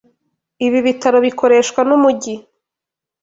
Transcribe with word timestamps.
Ibi 0.65 0.79
bitaro 0.87 1.17
bikoreshwa 1.25 1.79
numujyi. 1.87 2.35